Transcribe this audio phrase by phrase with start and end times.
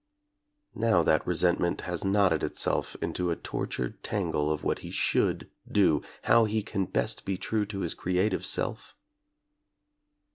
[0.73, 5.51] Now that resent ment has knotted itself into a tortured tangle of what he should
[5.71, 8.95] do, how he can best be true to his creative self?